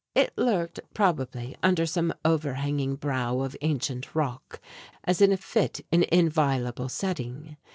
[0.15, 4.59] It lurked, probably, under some over hanging brow of ancient rock,
[5.03, 7.55] as in a fit and inviolable setting.